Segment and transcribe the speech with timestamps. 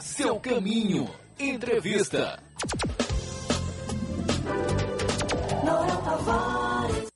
[0.00, 1.10] Seu caminho.
[1.38, 2.40] Entrevista.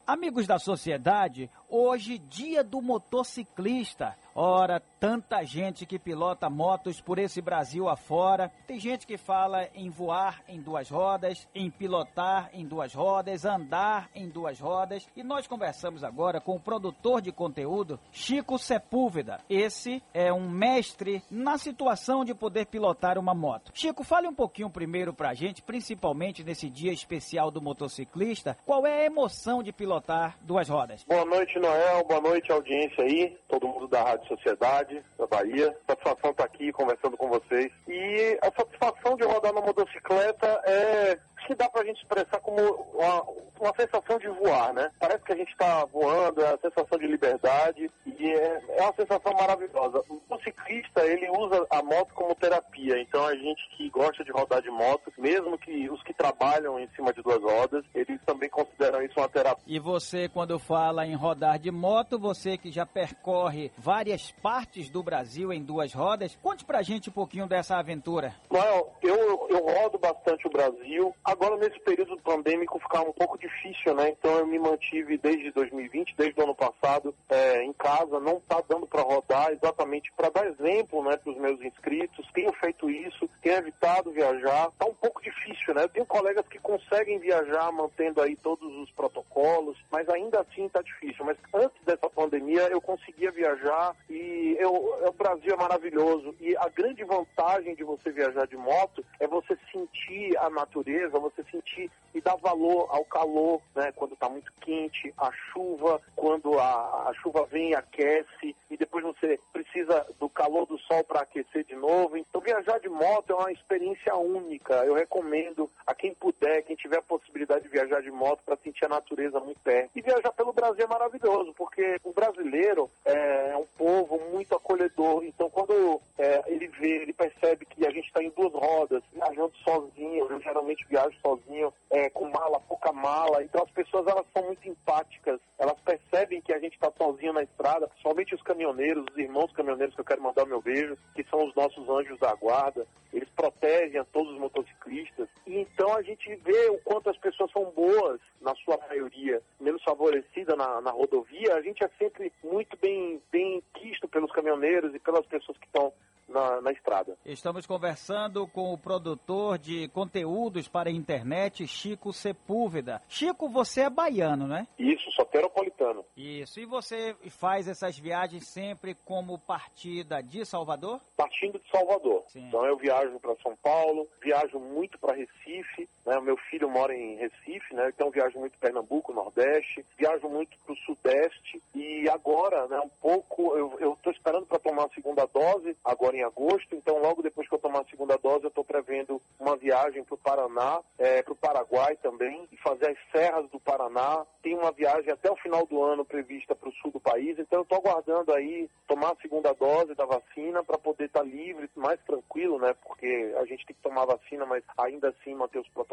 [0.05, 4.17] Amigos da sociedade, hoje dia do motociclista.
[4.35, 8.51] Ora, tanta gente que pilota motos por esse Brasil afora.
[8.67, 14.09] Tem gente que fala em voar em duas rodas, em pilotar em duas rodas, andar
[14.15, 15.07] em duas rodas.
[15.15, 19.39] E nós conversamos agora com o produtor de conteúdo, Chico Sepúlveda.
[19.51, 23.71] Esse é um mestre na situação de poder pilotar uma moto.
[23.75, 29.03] Chico, fale um pouquinho primeiro pra gente, principalmente nesse dia especial do motociclista, qual é
[29.03, 31.05] a emoção de pilotar duas rodas?
[31.05, 32.05] Boa noite, Noel.
[32.05, 35.77] Boa noite, audiência aí, todo mundo da Rádio Sociedade da Bahia.
[35.87, 37.73] Satisfação estar aqui conversando com vocês.
[37.89, 42.61] E a satisfação de rodar na motocicleta é que dá pra gente expressar como
[42.95, 43.23] uma,
[43.61, 44.91] uma sensação de voar, né?
[44.99, 48.95] Parece que a gente está voando, é a sensação de liberdade e é, é uma
[48.95, 50.03] sensação maravilhosa.
[50.09, 54.63] O ciclista, ele usa a moto como terapia, então a gente que gosta de rodar
[54.63, 59.03] de moto, mesmo que os que trabalham em cima de duas rodas, eles também consideram
[59.03, 59.63] isso uma terapia.
[59.67, 65.03] E você, quando fala em rodar de moto, você que já percorre várias partes do
[65.03, 68.35] Brasil em duas rodas, conte pra gente um pouquinho dessa aventura.
[68.51, 71.15] Noel, eu, eu rodo bastante o Brasil.
[71.33, 74.11] Agora, nesse período pandêmico, ficava um pouco difícil, né?
[74.11, 78.21] Então, eu me mantive desde 2020, desde o ano passado, é, em casa.
[78.21, 82.31] Não está dando para rodar, exatamente para dar exemplo, né, para os meus inscritos.
[82.35, 84.69] Tenho feito isso, tenho evitado viajar.
[84.69, 85.85] Está um pouco difícil, né?
[85.85, 90.83] Eu tenho colegas que conseguem viajar mantendo aí todos os protocolos, mas ainda assim está
[90.83, 91.25] difícil.
[91.25, 94.92] Mas antes dessa pandemia, eu conseguia viajar e eu,
[95.23, 96.35] Brasil é maravilhoso.
[96.41, 101.45] E a grande vantagem de você viajar de moto é você sentir a natureza, você
[101.45, 103.93] sentir e dar valor ao calor, né?
[103.93, 109.05] Quando está muito quente, a chuva, quando a, a chuva vem e aquece, e depois
[109.05, 112.17] você precisa do calor do sol para aquecer de novo.
[112.17, 114.75] Então viajar de moto é uma experiência única.
[114.85, 118.85] Eu recomendo a quem puder, quem tiver a possibilidade de viajar de moto para sentir
[118.87, 119.91] a natureza muito perto.
[119.95, 125.12] E viajar pelo Brasil é maravilhoso, porque o brasileiro é um povo muito acolhedor.
[125.23, 129.53] Então quando é, ele vê, ele percebe que a gente está em duas rodas, viajando
[129.65, 133.43] sozinho, eu geralmente viajo sozinho, é, com mala, pouca mala.
[133.43, 137.43] Então as pessoas elas são muito empáticas, elas percebem que a gente está sozinho na
[137.43, 141.25] estrada, somente os caminhoneiros, os irmãos caminhoneiros que eu quero mandar o meu beijo, que
[141.25, 145.29] são os nossos anjos da guarda, eles protegem a todos os motociclistas.
[145.47, 149.83] E então a gente vê o quanto as pessoas são boas, na sua maioria, menos
[149.83, 154.99] favorecida na, na rodovia, a gente é sempre muito bem, bem quisto pelos caminhoneiros e
[155.03, 155.93] pelas pessoas que estão
[156.29, 157.17] na, na, estrada.
[157.25, 163.03] Estamos conversando com o produtor de conteúdos para a internet, Chico Sepúlveda.
[163.09, 164.67] Chico, você é baiano, né?
[164.79, 166.05] Isso, soteropolitano.
[166.17, 166.59] Isso.
[166.59, 171.01] E você faz essas viagens sempre como partida de Salvador?
[171.17, 172.25] Partindo de Salvador.
[172.29, 172.47] Sim.
[172.49, 176.21] Então eu viajo para São Paulo, viajo muito para Recife, né?
[176.21, 177.89] Meu filho mora em Recife, né?
[177.89, 182.81] Então viajo muito Pernambuco, Nordeste, viajo muito para o Sudeste e agora, né?
[182.81, 187.23] Um pouco, eu estou esperando para tomar a segunda dose, agora em agosto, então logo
[187.23, 190.81] depois que eu tomar a segunda dose eu estou prevendo uma viagem para o Paraná,
[190.99, 194.25] é, para o Paraguai também, e fazer as serras do Paraná.
[194.43, 197.61] Tem uma viagem até o final do ano prevista para o sul do país, então
[197.61, 201.71] eu estou aguardando aí tomar a segunda dose da vacina para poder estar tá livre,
[201.77, 202.75] mais tranquilo, né?
[202.85, 205.92] Porque a gente tem que tomar vacina, mas ainda assim manter os protocolos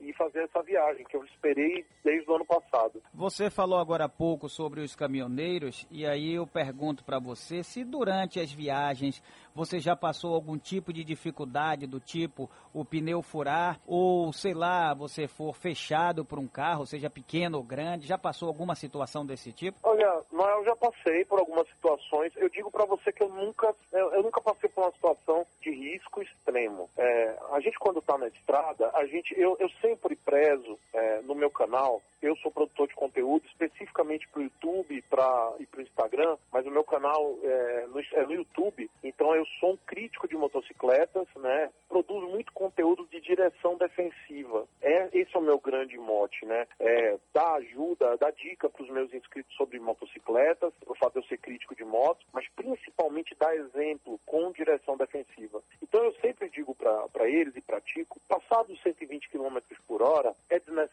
[0.00, 3.02] e fazer essa viagem que eu esperei desde o ano passado.
[3.14, 7.84] Você falou agora há pouco sobre os caminhoneiros e aí eu pergunto para você se
[7.84, 9.22] durante as viagens
[9.54, 14.94] você já passou algum tipo de dificuldade do tipo o pneu furar ou sei lá,
[14.94, 19.52] você for fechado por um carro, seja pequeno ou grande, já passou alguma situação desse
[19.52, 19.78] tipo?
[19.82, 20.22] Olha,
[20.62, 22.32] eu já passei por algumas situações.
[22.36, 25.70] Eu digo para você que eu nunca, eu, eu, nunca passei por uma situação de
[25.70, 26.88] risco extremo.
[26.96, 31.34] É, a gente quando está na estrada, a gente, eu, eu sempre prezo é, no
[31.34, 32.00] meu canal.
[32.20, 36.64] Eu sou produtor de conteúdo especificamente para o YouTube pra, e para o Instagram, mas
[36.64, 38.88] o meu canal é no, é no YouTube.
[39.02, 41.70] Então eu sou um crítico de motocicletas, né?
[41.88, 44.66] Produzo muito conteúdo de direção defensiva.
[44.80, 46.66] É esse é o meu grande mote, né?
[46.78, 51.28] É, dar ajuda, dar dica para os meus inscritos sobre motocicletas, o fato de eu
[51.28, 55.62] ser crítico de motos, mas principalmente dar exemplo com direção defensiva.
[55.82, 60.58] Então eu sempre digo para eles e pratico, passar dos 120 km por hora é
[60.58, 60.91] desnecessário,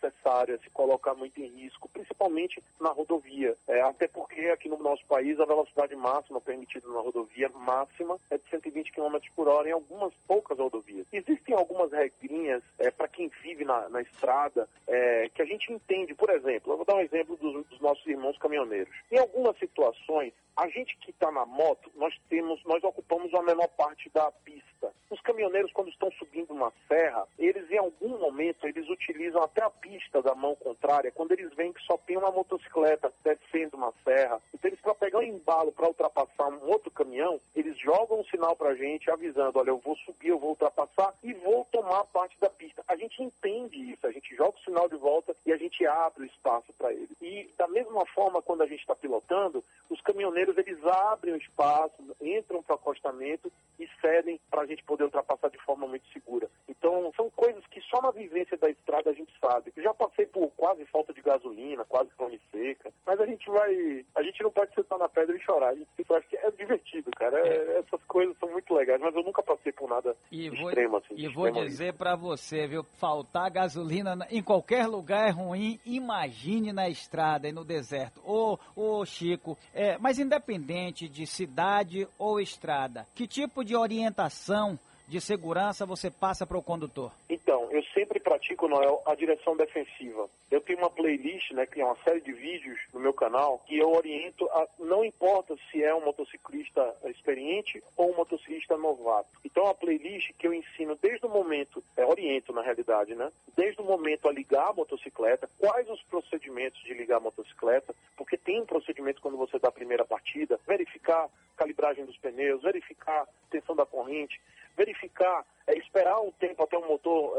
[0.54, 3.56] é se colocar muito em risco, principalmente na rodovia.
[3.68, 8.38] É, até porque aqui no nosso país a velocidade máxima permitida na rodovia máxima é
[8.38, 11.06] de 120 km por hora em algumas poucas rodovias.
[11.12, 16.16] Existem algumas regrinhas é, quem vive na, na estrada é, que a gente entende.
[16.16, 18.94] Por exemplo, eu vou dar um exemplo dos, dos nossos irmãos caminhoneiros.
[19.12, 23.68] Em algumas situações, a gente que está na moto, nós temos, nós ocupamos a menor
[23.70, 24.94] parte da pista.
[25.10, 29.70] Os caminhoneiros, quando estão subindo uma serra, eles em algum momento eles utilizam até a
[29.70, 34.42] pista da mão contrária, quando eles veem que só tem uma motocicleta descendo uma serra.
[34.54, 34.79] Então eles
[35.20, 39.60] um embalo para ultrapassar um outro caminhão, eles jogam um sinal para a gente avisando,
[39.60, 42.84] olha, eu vou subir, eu vou ultrapassar e vou tomar parte da pista.
[42.88, 46.24] A gente entende isso, a gente joga o sinal de volta e a gente abre
[46.24, 47.16] o espaço para eles.
[47.22, 52.16] E da mesma forma, quando a gente está pilotando, os caminhoneiros eles abrem o espaço,
[52.22, 56.50] entram para o acostamento e cedem para a gente poder ultrapassar de forma muito segura.
[56.68, 59.72] Então, são coisas que só na vivência da estrada a gente sabe.
[59.76, 64.06] Eu já passei por quase falta de gasolina, quase fome seca, mas a gente vai.
[64.16, 65.70] A gente não pode sentar na pedra e chorar.
[65.70, 67.40] A gente acha que é divertido, cara.
[67.40, 71.16] É, essas coisas são muito legais, mas eu nunca passei por nada e extremo assim.
[71.18, 72.84] E vou dizer para você, viu?
[72.84, 75.80] Faltar gasolina em qualquer lugar é ruim.
[75.88, 78.22] Imagine na estrada e no deserto.
[78.24, 84.78] Ô, ô Chico, é, mas independente de cidade ou estrada, que tipo de orientação
[85.08, 87.12] de segurança você passa para o condutor?
[87.50, 90.30] Então, eu sempre pratico, Noel, a direção defensiva.
[90.52, 93.76] Eu tenho uma playlist, né, que é uma série de vídeos no meu canal, que
[93.76, 99.30] eu oriento, a, não importa se é um motociclista experiente ou um motociclista novato.
[99.44, 103.82] Então, a playlist que eu ensino desde o momento, é, oriento na realidade, né, desde
[103.82, 108.62] o momento a ligar a motocicleta, quais os procedimentos de ligar a motocicleta, porque tem
[108.62, 113.88] um procedimento quando você dá a primeira partida, verificar calibragem dos pneus, verificar tensão da
[113.88, 114.40] corrente,
[114.80, 117.39] verificar, é, esperar um tempo até o motor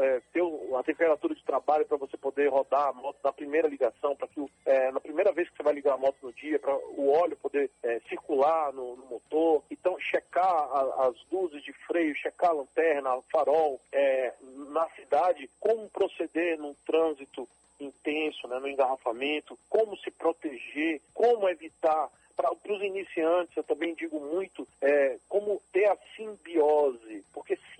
[0.91, 4.91] temperatura de trabalho para você poder rodar a moto na primeira ligação, para que é,
[4.91, 7.71] na primeira vez que você vai ligar a moto no dia, para o óleo poder
[7.81, 9.63] é, circular no, no, motor.
[9.71, 14.33] Então, checar a, as luzes de freio, checar a lanterna, o farol, é,
[14.69, 17.47] na cidade, como proceder num trânsito
[17.79, 24.19] intenso, né, no engarrafamento, como se proteger, como evitar para os iniciantes, eu também digo
[24.19, 27.23] muito, é, como ter a simbiose,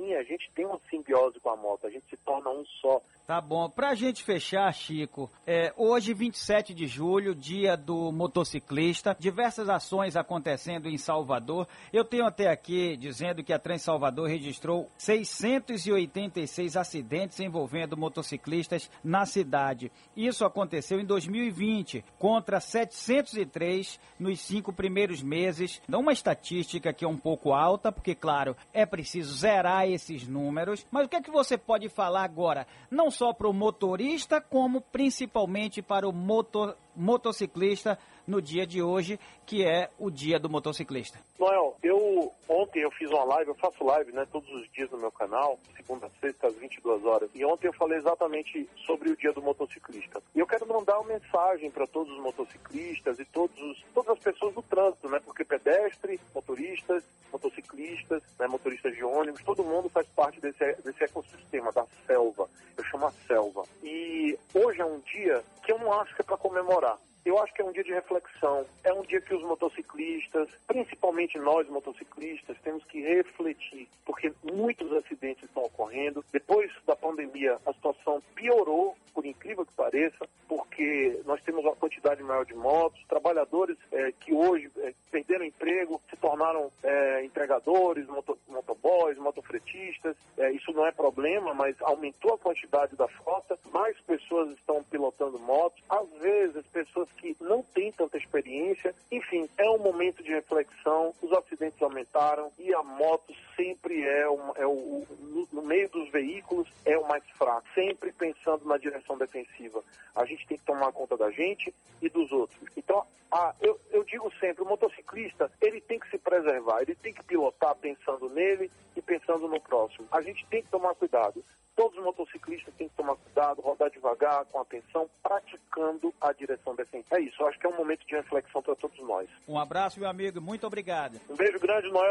[0.02, 2.66] porque sim, a gente tem uma simbiose com a moto, a gente se torna um
[2.66, 3.02] só.
[3.32, 3.70] Tá bom.
[3.70, 10.18] Para a gente fechar, Chico, é, hoje, 27 de julho, dia do motociclista, diversas ações
[10.18, 11.66] acontecendo em Salvador.
[11.94, 19.26] Eu tenho até aqui dizendo que a Trans Salvador registrou 686 acidentes envolvendo motociclistas na
[19.26, 19.90] cidade.
[20.14, 25.82] Isso aconteceu em 2020, contra 703 nos cinco primeiros meses.
[25.88, 30.86] Dá uma estatística que é um pouco alta, porque, claro, é preciso zerar esses números.
[30.92, 32.68] Mas o que é que você pode falar agora?
[32.92, 37.98] Não só para o motorista, como principalmente para o motor, motociclista
[38.28, 41.20] no dia de hoje, que é o dia do motociclista.
[41.40, 44.98] Noel, eu ontem eu fiz uma live, eu faço live né, todos os dias no
[44.98, 47.30] meu canal, segunda sexta, às 22 horas.
[47.34, 50.22] E ontem eu falei exatamente sobre o dia do motociclista.
[50.36, 54.20] E eu quero mandar uma mensagem para todos os motociclistas e todos os, todas as
[54.20, 55.20] pessoas do trânsito, né?
[55.24, 61.72] Porque pedestre, motoristas, motociclistas, né, motoristas de ônibus, todo mundo faz parte desse, desse ecossistema,
[61.72, 62.50] da selva.
[62.78, 63.64] Eu chamo a selva.
[63.84, 66.81] E hoje é um dia que eu não acho que é para comemorar.
[66.84, 67.11] ahora.
[67.24, 68.66] Eu acho que é um dia de reflexão.
[68.84, 75.44] É um dia que os motociclistas, principalmente nós motociclistas, temos que refletir, porque muitos acidentes
[75.44, 76.26] estão ocorrendo.
[76.32, 82.24] Depois da pandemia, a situação piorou, por incrível que pareça, porque nós temos uma quantidade
[82.24, 88.38] maior de motos, trabalhadores é, que hoje é, perderam emprego, se tornaram é, entregadores, moto,
[88.48, 90.16] motoboys, motofretistas.
[90.54, 95.82] isso não é problema, mas aumentou a quantidade da frota, mais pessoas estão pilotando motos.
[95.90, 98.94] Às vezes, pessoas que não têm tanta experiência.
[99.12, 101.14] Enfim, é um momento de reflexão.
[101.22, 106.10] Os acidentes aumentaram e a moto sempre é, um, é o, no, no meio dos
[106.10, 107.68] veículos, é o mais fraco.
[107.74, 109.84] Sempre pensando na direção defensiva.
[110.16, 112.60] A gente tem que tomar conta da gente e dos outros.
[112.76, 117.14] Então, a, eu, eu digo sempre, o motociclista, ele tem que se preservar, ele tem
[117.14, 120.08] que pilotar pensando nele e pensando no próximo.
[120.12, 121.44] A gente tem que tomar cuidado.
[121.82, 127.08] Todos os motociclistas têm que tomar cuidado, rodar devagar, com atenção, praticando a direção decente.
[127.10, 129.28] É isso, eu acho que é um momento de reflexão para todos nós.
[129.48, 131.20] Um abraço, meu amigo, muito obrigado.
[131.28, 132.10] Um beijo grande, Noel.